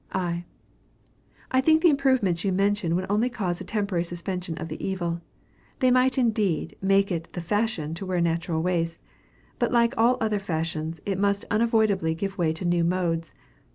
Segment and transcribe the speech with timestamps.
[0.13, 0.45] I.
[1.51, 5.21] I think the improvements you mention would only cause a temporary suspension of the evil.
[5.77, 9.03] They might indeed make it the fashion to wear natural waists;
[9.59, 13.31] but like all other fashions, it must unavoidably give way to new modes.